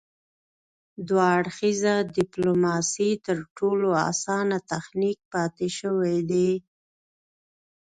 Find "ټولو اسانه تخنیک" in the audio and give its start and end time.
3.57-5.17